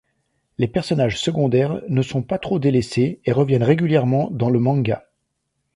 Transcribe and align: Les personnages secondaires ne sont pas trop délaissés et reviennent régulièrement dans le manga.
Les 0.57 0.67
personnages 0.67 1.19
secondaires 1.21 1.83
ne 1.87 2.01
sont 2.01 2.23
pas 2.23 2.39
trop 2.39 2.57
délaissés 2.57 3.19
et 3.23 3.31
reviennent 3.31 3.61
régulièrement 3.61 4.29
dans 4.31 4.49
le 4.49 4.57
manga. 4.57 5.05